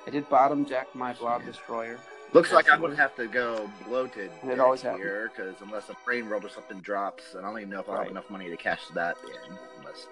I 0.06 0.10
did 0.10 0.28
bottom 0.28 0.62
deck 0.62 0.86
my 0.94 1.12
Blob 1.14 1.44
Destroyer. 1.44 1.98
Looks 2.32 2.52
like 2.52 2.70
I'm 2.70 2.80
gonna 2.80 2.94
have 2.94 3.16
to 3.16 3.26
go 3.26 3.68
bloated 3.86 4.30
It 4.46 4.60
always 4.60 4.82
here 4.82 5.32
because 5.34 5.56
unless 5.62 5.88
a 5.88 5.96
brain 6.04 6.28
world 6.28 6.44
or 6.44 6.50
something 6.50 6.78
drops, 6.80 7.34
and 7.34 7.44
I 7.44 7.48
don't 7.48 7.58
even 7.58 7.70
know 7.70 7.80
if 7.80 7.88
I 7.88 7.92
Right. 7.92 8.02
have 8.02 8.10
enough 8.10 8.30
money 8.30 8.50
to 8.50 8.56
cash 8.56 8.82
that 8.94 9.16
in. 9.24 9.58
Unless 9.78 10.06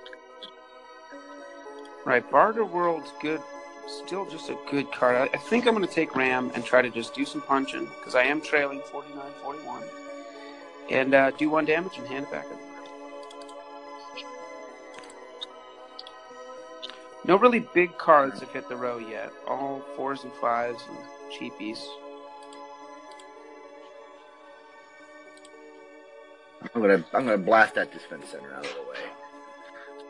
Right, 2.05 2.29
Barter 2.31 2.65
World's 2.65 3.13
good. 3.21 3.41
Still 4.05 4.29
just 4.29 4.49
a 4.49 4.57
good 4.71 4.91
card. 4.93 5.17
I, 5.17 5.25
I 5.33 5.39
think 5.39 5.67
I'm 5.67 5.75
going 5.75 5.87
to 5.87 5.93
take 5.93 6.17
Ram 6.17 6.51
and 6.55 6.65
try 6.65 6.83
to 6.83 6.91
just 6.91 7.15
do 7.15 7.25
some 7.25 7.41
punching 7.41 7.85
because 7.99 8.15
I 8.17 8.23
am 8.23 8.41
trailing 8.41 8.81
49 8.91 9.23
41. 9.43 9.83
And 10.91 11.15
uh, 11.15 11.31
do 11.33 11.51
one 11.51 11.65
damage 11.65 11.99
and 11.99 12.07
hand 12.07 12.27
it 12.27 12.33
back. 12.33 12.47
No 17.27 17.37
really 17.37 17.61
big 17.61 17.99
cards 17.99 18.39
have 18.41 18.51
hit 18.51 18.69
the 18.69 18.77
row 18.77 18.99
yet. 18.99 19.33
All 19.49 19.83
fours 19.97 20.23
and 20.23 20.33
fives 20.35 20.83
and 20.89 20.99
cheapies. 21.33 21.85
I'm 26.75 26.81
gonna 26.81 27.05
I'm 27.13 27.25
gonna 27.25 27.39
blast 27.39 27.75
that 27.75 27.93
defense 27.93 28.29
center 28.31 28.53
out 28.53 28.65
of 28.65 28.75
the 28.75 28.83
way. 28.83 28.99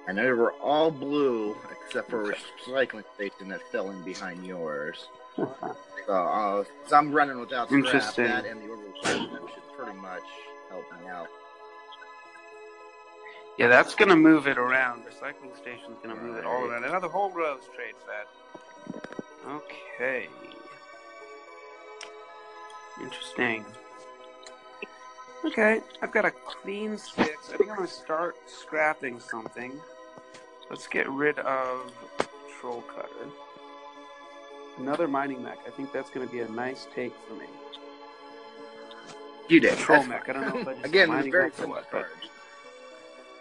I 0.09 0.13
know 0.13 0.37
we're 0.37 0.53
all 0.55 0.91
blue 0.91 1.57
except 1.87 2.11
for 2.11 2.33
a 2.33 2.35
recycling 2.35 3.05
station 3.15 3.49
that's 3.49 3.63
fell 3.73 3.91
in 3.91 4.03
behind 4.03 4.45
yours. 4.45 5.09
So, 6.07 6.13
uh, 6.13 6.63
so 6.87 6.97
I'm 6.97 7.11
running 7.11 7.41
without 7.41 7.69
scrap. 7.69 8.15
That 8.15 8.47
and 8.47 8.63
the 8.63 8.69
orbital 8.69 8.93
should 9.03 9.77
pretty 9.77 9.99
much 9.99 10.23
help 10.71 10.85
me 11.01 11.09
out. 11.09 11.27
Yeah, 13.59 13.69
that's 13.69 13.95
going 13.95 14.11
to 14.11 14.17
move 14.17 14.47
it 14.47 14.59
around. 14.59 15.03
Recycling 15.05 15.57
station's 15.57 15.97
going 16.03 16.15
to 16.15 16.23
move 16.23 16.37
it 16.37 16.45
all 16.45 16.65
around. 16.65 16.85
Another 16.85 17.09
whole 17.09 17.31
row's 17.31 17.63
trade 17.75 17.95
fed. 18.07 19.03
Okay. 19.49 20.29
Interesting. 23.01 23.65
Okay, 25.45 25.81
I've 26.03 26.13
got 26.13 26.25
a 26.25 26.31
clean 26.31 26.99
six. 26.99 27.51
I 27.53 27.57
think 27.57 27.71
I'm 27.71 27.77
going 27.77 27.89
to 27.89 27.95
start 27.95 28.37
scrapping 28.47 29.21
something. 29.21 29.73
Let's 30.69 30.87
get 30.87 31.09
rid 31.09 31.39
of 31.39 31.93
Patrol 32.19 32.83
Cutter. 32.83 33.31
Another 34.79 35.07
mining 35.09 35.43
mech. 35.43 35.59
I 35.67 35.71
think 35.71 35.93
that's 35.93 36.11
going 36.11 36.27
to 36.27 36.33
be 36.33 36.41
a 36.41 36.49
nice 36.49 36.89
take 36.95 37.13
for 37.29 37.35
me. 37.35 37.47
You 39.49 39.61
did. 39.61 39.79
Troll 39.79 39.99
That's 39.99 40.09
mech. 40.09 40.29
I 40.29 40.33
don't 40.33 40.55
know 40.55 40.61
if 40.61 40.69
I 40.69 40.73
just 40.75 40.87
Again, 40.87 41.09
mining 41.09 41.31
very 41.31 41.45
mech 41.45 41.91
but-. 41.93 42.07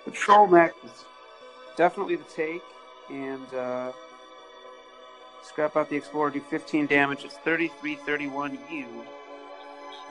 Patrol 0.06 0.48
mech 0.48 0.74
is 0.84 1.06
definitely 1.76 2.16
the 2.16 2.24
take, 2.26 2.64
and 3.10 3.54
uh, 3.54 3.92
Scrap 5.46 5.78
out 5.78 5.90
the 5.90 5.96
Explorer, 5.96 6.32
do 6.32 6.42
15 6.42 6.88
damage. 6.88 7.24
It's 7.24 7.38
33 7.38 7.96
31 7.96 8.58
U. 8.72 8.86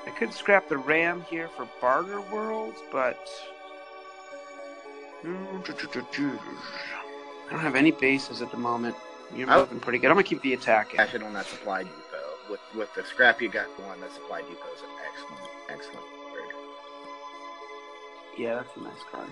I 0.07 0.11
could 0.11 0.33
scrap 0.33 0.69
the 0.69 0.77
Ram 0.77 1.23
here 1.29 1.49
for 1.49 1.69
Barter 1.81 2.21
Worlds, 2.21 2.81
but. 2.93 3.29
I 7.49 7.51
don't 7.51 7.61
have 7.61 7.75
any 7.75 7.91
bases 7.91 8.43
at 8.43 8.51
the 8.51 8.57
moment. 8.57 8.95
You're 9.35 9.47
looking 9.47 9.81
pretty 9.81 9.99
good. 9.99 10.09
I'm 10.09 10.15
going 10.15 10.25
to 10.25 10.29
keep 10.29 10.43
the 10.43 10.53
attack 10.53 10.95
in 10.95 11.23
on 11.23 11.33
that 11.33 11.47
supply 11.47 11.83
depot. 11.83 11.95
With 12.51 12.61
with 12.75 12.95
the 12.95 13.05
scrap 13.05 13.41
you 13.41 13.49
got 13.49 13.67
going, 13.77 14.01
that 14.01 14.13
supply 14.13 14.43
depot 14.43 14.75
is 14.77 14.83
an 14.83 14.89
excellent, 15.09 15.51
excellent 15.71 16.07
card. 16.31 16.55
Yeah, 18.39 18.55
that's 18.57 18.77
a 18.77 18.81
nice 18.81 19.03
card. 19.11 19.31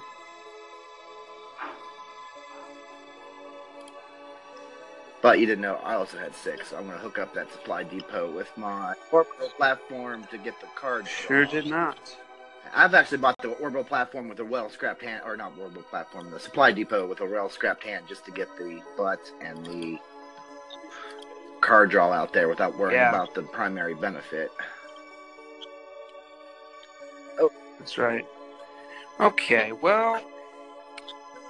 But 5.22 5.38
you 5.38 5.46
didn't 5.46 5.62
know 5.62 5.76
I 5.84 5.94
also 5.94 6.18
had 6.18 6.34
six, 6.34 6.70
so 6.70 6.76
I'm 6.76 6.86
gonna 6.86 6.98
hook 6.98 7.18
up 7.18 7.32
that 7.34 7.50
supply 7.52 7.84
depot 7.84 8.30
with 8.30 8.50
my 8.56 8.94
orbital 9.12 9.48
platform 9.50 10.24
to 10.32 10.38
get 10.38 10.60
the 10.60 10.66
cards. 10.74 11.08
Sure 11.08 11.44
did 11.46 11.66
not. 11.66 12.16
I've 12.74 12.94
actually 12.94 13.18
bought 13.18 13.36
the 13.38 13.50
orbital 13.50 13.84
platform 13.84 14.28
with 14.28 14.40
a 14.40 14.44
well 14.44 14.68
scrapped 14.68 15.02
hand, 15.02 15.22
or 15.24 15.36
not 15.36 15.52
orbital 15.60 15.84
platform, 15.84 16.30
the 16.30 16.40
supply 16.40 16.72
depot 16.72 17.06
with 17.06 17.20
a 17.20 17.26
well 17.26 17.48
scrapped 17.48 17.84
hand, 17.84 18.06
just 18.08 18.24
to 18.24 18.32
get 18.32 18.48
the 18.56 18.80
butt 18.96 19.20
and 19.40 19.64
the 19.64 19.98
card 21.60 21.90
draw 21.90 22.10
out 22.10 22.32
there 22.32 22.48
without 22.48 22.76
worrying 22.76 22.98
Yeah. 22.98 23.10
about 23.10 23.34
the 23.34 23.42
primary 23.42 23.94
benefit. 23.94 24.50
Oh, 27.38 27.50
that's 27.78 27.96
right. 27.96 28.26
Okay, 29.20 29.70
well, 29.72 30.20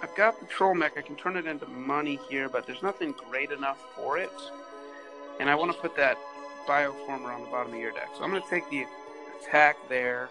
I've 0.03 0.15
got 0.17 0.39
Patrol 0.41 0.75
Mech. 0.75 0.99
I 0.99 1.03
can 1.03 1.15
turn 1.15 1.37
it 1.37 1.47
into 1.47 1.67
money 1.67 2.19
here, 2.29 2.49
but 2.49 2.67
there's 2.67 2.83
nothing 2.83 3.15
great 3.31 3.53
enough 3.53 3.79
for 3.95 4.19
it. 4.19 4.33
And 5.39 5.49
I 5.49 5.55
want 5.55 5.73
to 5.73 5.79
put 5.79 5.97
that 5.97 6.19
Bioformer 6.67 7.35
on 7.35 7.43
the 7.43 7.49
bottom 7.49 7.73
of 7.73 7.79
your 7.79 7.93
deck. 7.93 8.09
So 8.17 8.25
I'm 8.25 8.31
going 8.31 8.43
to 8.43 8.51
take 8.51 8.69
the 8.69 8.85
attack 9.41 9.77
there. 9.89 10.29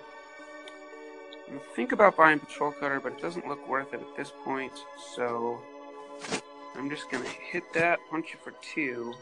I'm 1.47 1.55
going 1.55 1.59
to 1.59 1.75
think 1.75 1.91
about 1.93 2.17
buying 2.17 2.39
Patrol 2.39 2.71
Cutter, 2.73 2.99
but 2.99 3.13
it 3.13 3.21
doesn't 3.21 3.47
look 3.47 3.65
worth 3.67 3.93
it 3.93 4.01
at 4.01 4.17
this 4.17 4.31
point. 4.43 4.73
So 5.15 5.59
I'm 6.75 6.89
just 6.89 7.09
going 7.09 7.23
to 7.23 7.29
hit 7.29 7.63
that, 7.73 7.99
punch 8.09 8.33
you 8.33 8.39
for 8.43 8.53
two, 8.61 9.13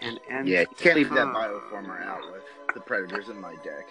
and 0.00 0.20
end 0.28 0.48
Yeah, 0.48 0.60
you 0.60 0.66
can't 0.76 0.96
leave 0.96 1.10
that 1.10 1.28
bioformer 1.28 2.04
out 2.04 2.22
with 2.32 2.42
the 2.74 2.80
predators 2.80 3.28
in 3.28 3.40
my 3.40 3.54
deck. 3.56 3.88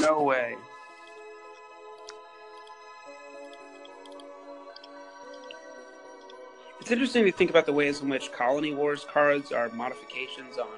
No 0.00 0.22
way. 0.22 0.56
It's 6.86 6.92
interesting 6.92 7.24
to 7.24 7.32
think 7.32 7.50
about 7.50 7.66
the 7.66 7.72
ways 7.72 8.00
in 8.00 8.08
which 8.08 8.30
Colony 8.30 8.72
Wars 8.72 9.04
cards 9.12 9.50
are 9.50 9.68
modifications 9.70 10.56
on 10.56 10.68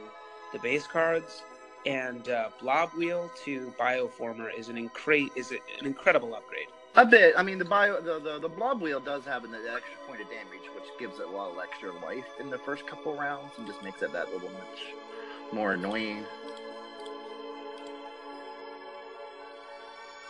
the 0.54 0.58
base 0.58 0.86
cards, 0.86 1.42
and 1.84 2.26
uh, 2.30 2.48
Blob 2.62 2.94
Wheel 2.94 3.30
to 3.44 3.70
Bioformer 3.78 4.48
is 4.58 4.70
an 4.70 4.76
incre- 4.76 5.28
is 5.36 5.50
an 5.50 5.58
incredible 5.82 6.34
upgrade. 6.34 6.68
A 6.96 7.04
bit. 7.04 7.34
I 7.36 7.42
mean, 7.42 7.58
the 7.58 7.66
bio, 7.66 8.00
the, 8.00 8.18
the 8.20 8.38
the 8.38 8.48
blob 8.48 8.80
wheel 8.80 9.00
does 9.00 9.26
have 9.26 9.44
an 9.44 9.50
extra 9.54 9.98
point 10.06 10.22
of 10.22 10.28
damage, 10.30 10.66
which 10.74 10.84
gives 10.98 11.20
it 11.20 11.26
a 11.26 11.30
lot 11.30 11.50
of 11.52 11.58
extra 11.62 11.92
life 12.02 12.24
in 12.40 12.48
the 12.48 12.56
first 12.56 12.86
couple 12.86 13.14
rounds, 13.14 13.52
and 13.58 13.66
just 13.66 13.82
makes 13.82 14.00
it 14.00 14.10
that 14.14 14.32
little 14.32 14.48
much 14.48 14.94
more 15.52 15.74
annoying. 15.74 16.24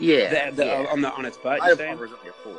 Yeah, 0.01 0.51
The- 0.51 0.57
the- 0.57 0.67
yeah. 0.67 0.87
on 0.91 1.03
the 1.03 1.13
on 1.13 1.25
its 1.25 1.37
butt. 1.37 1.61
You're 1.65 1.77
saying? 1.77 1.97
Bioformer's 1.99 2.13
only 2.19 2.31
a 2.31 2.33
four. 2.33 2.59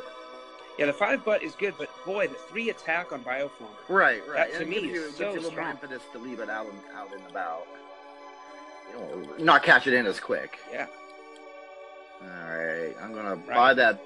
Yeah, 0.80 0.86
the 0.86 0.94
five 0.94 1.22
butt 1.26 1.42
is 1.42 1.54
good, 1.56 1.74
but 1.76 1.90
boy, 2.06 2.26
the 2.28 2.34
three 2.48 2.70
attack 2.70 3.12
on 3.12 3.22
Bioformer. 3.22 3.50
Right, 3.90 4.26
right. 4.26 4.50
That, 4.50 4.52
to 4.52 4.60
And 4.62 4.70
me, 4.70 4.76
it 4.76 4.80
gives 4.80 4.94
you, 4.94 5.00
is 5.02 5.04
gives 5.08 5.18
so 5.18 5.24
you 5.24 5.28
a 5.28 5.34
little 5.34 5.42
more 5.42 5.50
strong. 5.52 5.70
impetus 5.72 6.02
to 6.12 6.18
leave 6.18 6.40
it 6.40 6.48
out 6.48 6.66
and 6.68 6.78
out 6.96 7.12
and 7.12 7.22
about. 7.30 7.66
You 9.38 9.44
not 9.44 9.62
catch 9.62 9.86
it 9.86 9.92
in 9.92 10.06
as 10.06 10.18
quick. 10.18 10.58
Yeah. 10.72 10.86
All 12.22 12.28
right, 12.28 12.94
I'm 13.02 13.12
gonna 13.12 13.34
Right. 13.34 13.46
buy 13.48 13.74
that 13.74 14.00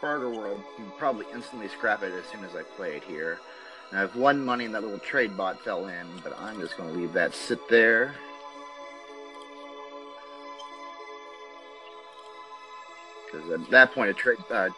Barter 0.00 0.30
World 0.30 0.62
and 0.78 0.90
probably 0.96 1.26
instantly 1.34 1.68
scrap 1.68 2.02
it 2.02 2.12
as 2.14 2.24
soon 2.32 2.44
as 2.44 2.56
I 2.56 2.62
play 2.62 2.96
it 2.96 3.02
here. 3.04 3.38
And 3.90 3.98
I 3.98 4.00
have 4.00 4.16
one 4.16 4.42
money 4.42 4.64
and 4.64 4.74
that 4.74 4.82
little 4.82 4.98
trade 4.98 5.36
bot 5.36 5.60
fell 5.60 5.86
in, 5.86 6.06
but 6.24 6.34
I'm 6.40 6.58
just 6.62 6.78
gonna 6.78 6.92
leave 6.92 7.12
that 7.12 7.34
sit 7.34 7.68
there. 7.68 8.14
Because 13.26 13.50
at 13.50 13.70
that 13.70 13.92
point, 13.92 14.10
a 14.10 14.14
trade 14.14 14.38
uh, 14.50 14.70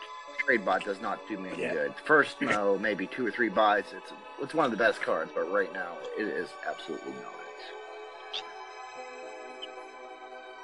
trade 0.45 0.65
bot 0.65 0.85
does 0.85 1.01
not 1.01 1.21
do 1.29 1.39
me 1.39 1.51
any 1.51 1.63
Yeah. 1.63 1.73
good. 1.73 1.95
First, 2.05 2.41
no, 2.41 2.79
maybe 2.79 3.07
two 3.07 3.27
or 3.27 3.31
three 3.31 3.49
buys. 3.49 3.85
It's 3.97 4.13
it's 4.41 4.55
one 4.55 4.65
of 4.65 4.71
the 4.71 4.77
best 4.77 5.03
cards, 5.03 5.31
but 5.35 5.51
right 5.53 5.73
now 5.73 5.99
it 6.19 6.27
is 6.27 6.49
absolutely 6.67 7.13
not. 7.13 7.35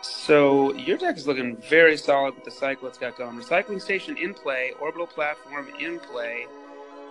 So 0.02 0.73
your 0.75 0.97
deck 0.97 1.16
is 1.16 1.26
looking 1.26 1.56
very 1.56 1.97
solid 1.97 2.35
with 2.35 2.45
the 2.45 2.50
cycle 2.50 2.88
it's 2.88 2.99
got 2.99 3.16
going. 3.16 3.37
Recycling 3.37 3.80
station 3.80 4.16
in 4.16 4.35
play, 4.35 4.73
orbital 4.80 5.06
platform 5.06 5.68
in 5.78 5.99
play 5.99 6.47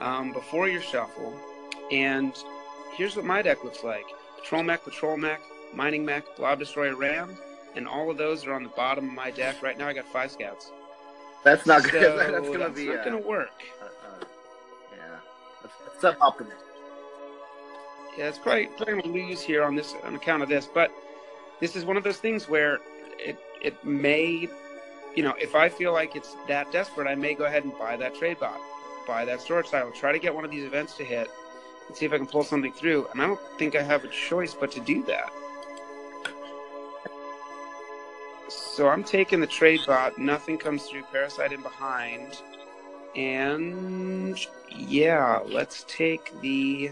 um, 0.02 0.32
before 0.34 0.68
your 0.68 0.82
shuffle. 0.82 1.38
And 1.92 2.34
here's 2.96 3.16
what 3.16 3.26
my 3.26 3.42
deck 3.42 3.64
looks 3.64 3.84
like: 3.84 4.06
patrol 4.38 4.64
mech, 4.64 4.84
patrol 4.84 5.18
mech, 5.18 5.42
mining 5.74 6.06
mech, 6.06 6.36
blob 6.36 6.60
destroyer, 6.60 6.96
ram, 6.96 7.38
and 7.76 7.88
all 7.88 8.10
of 8.10 8.18
those 8.18 8.46
are 8.46 8.54
on 8.54 8.64
the 8.64 8.70
bottom 8.70 9.08
of 9.10 9.14
my 9.14 9.30
deck. 9.32 9.62
Right 9.62 9.78
now, 9.78 9.88
I 9.88 9.94
got 9.94 10.06
five 10.12 10.32
scouts. 10.32 10.72
That's 11.46 11.66
not 11.66 11.84
So 11.86 11.92
good. 11.92 12.20
that's 12.20 12.48
gonna 12.50 12.60
that's 12.60 12.76
be 12.76 12.88
not 12.88 13.00
uh, 13.00 13.06
gonna 13.06 13.18
work. 13.20 13.64
uh, 13.82 13.86
uh, 13.86 14.26
yeah. 14.98 15.18
That's, 15.62 15.76
that's. 15.88 15.98
Yeah, 18.18 18.30
it's 18.30 18.40
probably 18.40 18.68
probably 18.78 19.02
gonna 19.02 19.14
lose 19.14 19.42
here 19.42 19.64
on 19.64 19.76
this 19.76 19.94
on 20.04 20.16
account 20.16 20.44
of 20.44 20.50
this, 20.50 20.68
but 20.74 20.92
this 21.62 21.76
is 21.78 21.86
one 21.86 21.98
of 21.98 22.04
those 22.04 22.18
things 22.18 22.50
where 22.50 22.80
it 23.20 23.38
it 23.62 23.84
may, 23.86 24.50
you 25.16 25.24
know, 25.24 25.36
if 25.40 25.56
I 25.56 25.70
feel 25.70 25.94
like 25.94 26.16
it's 26.16 26.36
that 26.48 26.72
desperate, 26.72 27.08
I 27.08 27.16
may 27.16 27.36
go 27.36 27.46
ahead 27.46 27.64
and 27.64 27.78
buy 27.78 27.96
that 27.98 28.16
trade 28.16 28.40
bot, 28.40 28.60
buy 29.08 29.26
that 29.26 29.42
storage 29.42 29.70
tile, 29.70 29.92
try 29.92 30.12
to 30.12 30.20
get 30.20 30.34
one 30.34 30.46
of 30.46 30.52
these 30.52 30.64
events 30.66 30.98
to 30.98 31.04
hit, 31.06 31.30
and 31.88 31.96
see 31.98 32.06
if 32.06 32.14
I 32.14 32.18
can 32.18 32.28
pull 32.28 32.44
something 32.44 32.74
through. 32.74 33.08
And 33.12 33.22
I 33.22 33.28
don't 33.28 33.40
think 33.60 33.76
I 33.76 33.84
have 33.84 34.04
a 34.04 34.10
choice 34.10 34.54
but 34.56 34.72
to 34.74 34.80
do 34.80 35.04
that. 35.06 35.32
So 38.76 38.90
I'm 38.90 39.04
taking 39.04 39.40
the 39.40 39.48
trade 39.48 39.80
bot. 39.88 40.18
Nothing 40.18 40.58
comes 40.58 40.84
through. 40.84 41.04
Parasite 41.04 41.54
in 41.54 41.62
behind, 41.62 42.42
and 43.16 44.38
yeah, 44.70 45.40
let's 45.46 45.86
take 45.88 46.34
the 46.42 46.92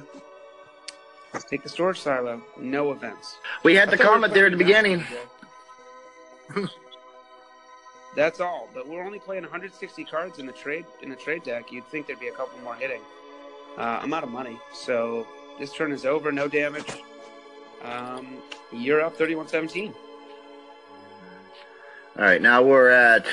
Let's 1.33 1.45
take 1.45 1.63
the 1.63 1.69
storage 1.69 1.99
silo. 1.99 2.41
No 2.59 2.91
events. 2.91 3.37
We 3.63 3.73
had 3.75 3.87
I 3.87 3.91
the 3.91 3.97
thought 3.97 4.03
we 4.03 4.07
were 4.07 4.13
comment 4.13 4.33
there 4.33 4.45
at 4.45 4.51
the 4.51 4.57
beginning. 4.57 5.03
That's 8.15 8.39
all, 8.39 8.69
but 8.75 8.87
we're 8.87 9.03
only 9.03 9.17
playing 9.17 9.41
160 9.41 10.03
cards 10.03 10.37
in 10.37 10.45
the 10.45 10.51
trade 10.53 10.85
in 11.01 11.09
the 11.09 11.15
trade 11.15 11.43
deck. 11.43 11.71
You'd 11.71 11.87
think 11.87 12.05
there'd 12.05 12.19
be 12.19 12.27
a 12.27 12.33
couple 12.33 12.59
more 12.59 12.75
hitting. 12.75 13.01
Uh, 13.75 13.99
I'm 14.01 14.13
out 14.13 14.23
of 14.23 14.29
money, 14.29 14.59
so 14.71 15.25
this 15.57 15.73
turn 15.73 15.91
is 15.91 16.05
over. 16.05 16.31
No 16.31 16.47
damage. 16.47 16.85
Um, 17.83 18.37
you're 18.71 19.01
up 19.01 19.17
31-17. 19.17 19.93
All 22.15 22.23
right, 22.23 22.39
now 22.39 22.61
we're 22.61 22.91
at 22.91 23.25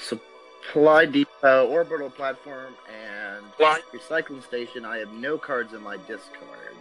supply 0.00 1.04
depot, 1.04 1.66
orbital 1.68 2.08
platform, 2.08 2.72
and 2.88 3.44
recycling 3.92 4.42
station. 4.42 4.86
I 4.86 4.96
have 4.96 5.12
no 5.12 5.36
cards 5.36 5.74
in 5.74 5.82
my 5.82 5.98
discard. 6.08 6.74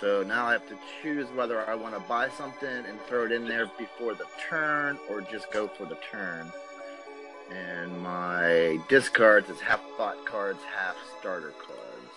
So 0.00 0.22
now 0.22 0.46
I 0.46 0.52
have 0.52 0.66
to 0.70 0.78
choose 1.02 1.28
whether 1.36 1.68
I 1.68 1.74
want 1.74 1.94
to 1.94 2.00
buy 2.08 2.30
something 2.30 2.66
and 2.66 2.98
throw 3.02 3.26
it 3.26 3.32
in 3.32 3.46
there 3.46 3.70
before 3.78 4.14
the 4.14 4.24
turn 4.48 4.98
or 5.10 5.20
just 5.20 5.52
go 5.52 5.68
for 5.68 5.84
the 5.84 5.98
turn. 6.10 6.50
And 7.50 8.00
my 8.00 8.80
discards 8.88 9.50
is 9.50 9.60
half 9.60 9.82
bot 9.98 10.24
cards, 10.24 10.60
half 10.74 10.96
starter 11.20 11.52
cards. 11.58 12.16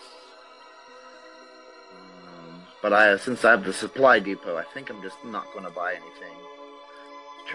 Um, 1.92 2.62
but 2.82 2.94
I, 2.94 3.18
since 3.18 3.44
I 3.44 3.52
have 3.52 3.66
the 3.66 3.74
supply 3.74 4.20
depot, 4.20 4.56
I 4.56 4.64
think 4.74 4.90
I'm 4.90 5.02
just 5.02 5.18
not 5.26 5.52
going 5.52 5.66
to 5.66 5.72
buy 5.72 5.92
anything. 5.92 6.38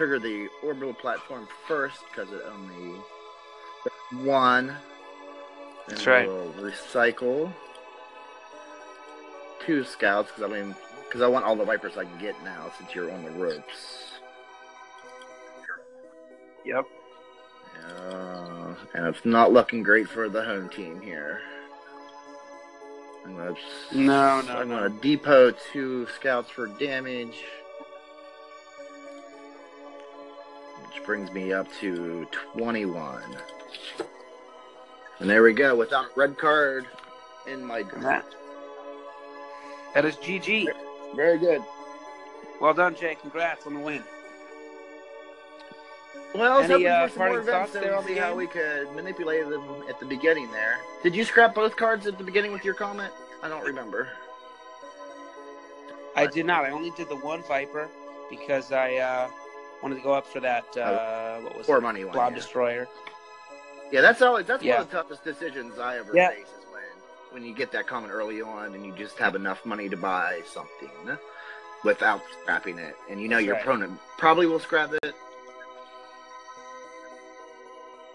Trigger 0.01 0.17
the 0.17 0.49
orbital 0.63 0.95
platform 0.95 1.47
first 1.67 1.99
because 2.09 2.31
it 2.33 2.41
only 2.51 2.95
one. 4.25 4.75
That's 5.87 6.07
right. 6.07 6.27
We'll 6.27 6.51
recycle 6.53 7.53
two 9.63 9.83
scouts 9.83 10.31
because 10.35 10.51
I 10.51 10.59
mean, 10.59 10.75
because 11.05 11.21
I 11.21 11.27
want 11.27 11.45
all 11.45 11.55
the 11.55 11.65
vipers 11.65 11.97
I 11.97 12.05
can 12.05 12.17
get 12.17 12.33
now 12.43 12.71
since 12.79 12.95
you're 12.95 13.11
on 13.11 13.23
the 13.23 13.29
ropes. 13.29 14.13
Yep. 16.65 16.85
Uh, 17.87 18.73
and 18.95 19.05
it's 19.05 19.23
not 19.23 19.53
looking 19.53 19.83
great 19.83 20.09
for 20.09 20.29
the 20.29 20.43
home 20.43 20.67
team 20.69 20.99
here. 20.99 21.41
I'm 23.23 23.35
gonna, 23.35 23.55
No, 23.93 24.41
no, 24.41 24.57
I'm 24.57 24.67
no. 24.67 24.75
gonna 24.77 24.89
depot 24.99 25.53
two 25.71 26.07
scouts 26.15 26.49
for 26.49 26.65
damage, 26.65 27.43
which 31.01 31.07
brings 31.07 31.31
me 31.31 31.51
up 31.51 31.67
to 31.79 32.27
21. 32.53 33.23
And 35.19 35.29
there 35.29 35.41
we 35.41 35.53
go. 35.53 35.75
Without 35.75 36.15
red 36.15 36.37
card, 36.37 36.85
in 37.47 37.63
my 37.65 37.79
And 37.79 38.03
that, 38.03 38.25
is 40.05 40.15
GG. 40.17 40.67
Very 41.15 41.39
good. 41.39 41.61
Well 42.59 42.73
done, 42.73 42.95
Jay. 42.95 43.15
Congrats 43.19 43.65
on 43.65 43.73
the 43.73 43.79
win. 43.79 44.03
Well, 46.35 46.61
Any, 46.61 46.87
uh, 46.87 47.07
some 47.09 47.17
more 47.17 47.27
parting 47.27 47.37
events 47.39 47.49
thoughts 47.49 47.73
there 47.73 47.81
there 47.81 47.91
to 47.91 47.97
on 47.97 48.03
the 48.03 48.09
see 48.09 48.15
how 48.15 48.35
we 48.35 48.47
could 48.47 48.91
manipulate 48.95 49.49
them 49.49 49.63
at 49.89 49.99
the 49.99 50.05
beginning 50.05 50.51
there. 50.51 50.77
Did 51.03 51.15
you 51.15 51.25
scrap 51.25 51.55
both 51.55 51.75
cards 51.75 52.05
at 52.05 52.17
the 52.17 52.23
beginning 52.23 52.53
with 52.53 52.63
your 52.63 52.75
Comet? 52.75 53.11
I 53.41 53.49
don't 53.49 53.65
remember. 53.65 54.07
I 56.15 56.27
did 56.27 56.45
not. 56.45 56.63
I 56.63 56.69
only 56.69 56.91
did 56.91 57.09
the 57.09 57.17
one 57.17 57.41
Viper 57.43 57.89
because 58.29 58.71
I 58.71 58.95
uh, 58.95 59.29
wanted 59.81 59.95
to 59.95 60.01
go 60.01 60.13
up 60.13 60.25
for 60.25 60.39
that. 60.39 60.65
Uh, 60.77 61.39
what 61.41 61.57
was 61.57 61.65
Four 61.65 61.77
it? 61.77 61.81
money 61.81 62.03
one. 62.03 62.13
Blob 62.13 62.31
yeah. 62.31 62.37
Destroyer. 62.37 62.87
Yeah, 63.91 64.01
that's 64.01 64.21
always 64.21 64.45
that's 64.45 64.63
Yeah. 64.63 64.75
one 64.75 64.81
of 64.83 64.91
the 64.91 64.97
toughest 64.97 65.23
decisions 65.23 65.79
I 65.79 65.97
ever 65.97 66.15
Yeah. 66.15 66.29
face 66.29 66.47
is 66.47 66.65
when 66.71 66.81
when 67.31 67.45
you 67.45 67.53
get 67.53 67.71
that 67.71 67.87
Comet 67.87 68.11
early 68.11 68.41
on 68.41 68.73
and 68.73 68.85
you 68.85 68.93
just 68.93 69.17
have 69.17 69.35
enough 69.35 69.65
money 69.65 69.89
to 69.89 69.97
buy 69.97 70.41
something 70.45 71.17
without 71.83 72.21
scrapping 72.41 72.77
it, 72.77 72.95
and 73.09 73.21
you 73.21 73.27
know 73.27 73.37
That's 73.37 73.45
your 73.45 73.55
right. 73.55 73.63
opponent 73.63 73.99
probably 74.17 74.45
will 74.45 74.59
scrap 74.59 74.93
it. 75.03 75.15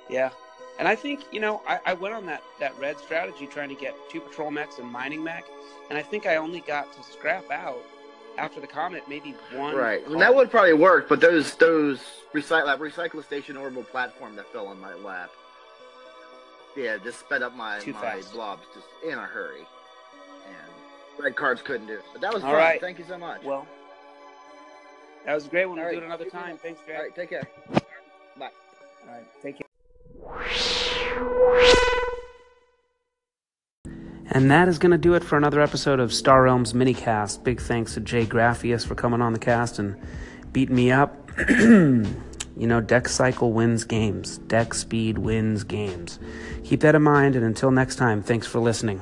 Yeah. 0.09 0.31
And 0.79 0.87
I 0.87 0.95
think, 0.95 1.25
you 1.33 1.41
know, 1.41 1.63
I, 1.67 1.81
I 1.87 1.95
went 1.95 2.15
on 2.15 2.27
that, 2.27 2.43
that 2.61 2.79
red 2.79 2.99
strategy 2.99 3.47
trying 3.47 3.71
to 3.71 3.75
get 3.75 3.95
two 4.11 4.21
patrol 4.21 4.51
mechs 4.51 4.79
and 4.79 4.87
mining 4.87 5.25
mech, 5.25 5.45
and 5.89 5.99
I 5.99 6.03
think 6.03 6.27
I 6.27 6.37
only 6.37 6.61
got 6.61 6.93
to 6.93 7.03
scrap 7.03 7.51
out 7.51 7.83
after 8.39 8.61
the 8.61 8.67
comet 8.67 9.03
maybe 9.09 9.35
one. 9.53 9.75
Right, 9.75 10.01
card. 10.03 10.13
and 10.13 10.21
that 10.21 10.35
would 10.35 10.51
probably 10.51 10.73
work, 10.75 11.09
but 11.09 11.21
those 11.21 11.55
those 11.57 12.01
recycle 12.35 12.67
that 12.67 12.79
recycle 12.79 13.23
station 13.25 13.57
orbital 13.57 13.85
platform 13.85 14.37
that 14.37 14.51
fell 14.53 14.67
on 14.69 14.79
my 14.81 14.95
lap, 14.95 15.31
yeah, 16.77 16.97
just 17.03 17.21
sped 17.21 17.43
up 17.43 17.55
my 17.55 17.79
Too 17.81 17.93
my 17.95 18.01
fast. 18.01 18.33
blobs 18.33 18.63
just 18.75 18.87
in 19.07 19.19
a 19.19 19.23
hurry, 19.23 19.61
and 20.47 21.25
red 21.25 21.37
cards 21.37 21.63
couldn't 21.63 21.87
do 21.87 21.95
it. 21.95 22.05
But 22.13 22.21
that 22.23 22.33
was 22.35 22.43
All 22.43 22.51
fun. 22.51 22.59
right. 22.59 22.81
Thank 22.81 22.99
you 22.99 23.05
so 23.09 23.17
much. 23.19 23.43
Well, 23.43 23.67
that 25.25 25.35
was 25.35 25.47
a 25.47 25.49
great 25.49 25.67
one. 25.67 25.79
All 25.79 25.85
We'll 25.85 25.95
right. 25.95 25.99
do 26.01 26.03
it 26.05 26.07
another 26.07 26.27
time. 26.31 26.57
Thanks, 26.59 26.81
Jay. 26.87 26.95
All 26.97 27.03
right, 27.03 27.15
take 27.15 27.31
care. 27.31 27.49
Bye. 28.39 28.51
All 29.09 29.15
right. 29.15 29.25
Take 29.43 29.57
care. 29.59 29.67
And 34.37 34.51
that 34.51 34.69
is 34.69 34.79
going 34.79 34.93
to 34.93 34.99
do 34.99 35.15
it 35.15 35.25
for 35.25 35.39
another 35.39 35.63
episode 35.63 35.99
of 35.99 36.13
Star 36.13 36.43
Realms 36.43 36.75
Minicast. 36.75 37.43
Big 37.43 37.59
thanks 37.59 37.95
to 37.95 38.01
Jay 38.01 38.27
Graphius 38.27 38.87
for 38.87 38.95
coming 38.95 39.23
on 39.23 39.33
the 39.33 39.39
cast 39.39 39.79
and 39.79 39.97
beating 40.53 40.77
me 40.77 40.93
up. 40.93 41.17
you 41.49 42.05
know, 42.55 42.83
deck 42.83 43.09
cycle 43.09 43.55
wins 43.55 43.85
games, 43.85 44.37
deck 44.37 44.75
speed 44.75 45.17
wins 45.17 45.65
games. 45.65 46.19
Keep 46.65 46.81
that 46.81 46.95
in 46.95 47.01
mind, 47.01 47.35
and 47.35 47.47
until 47.47 47.71
next 47.71 47.97
time, 47.97 48.23
thanks 48.23 48.47
for 48.47 48.59
listening. 48.59 49.01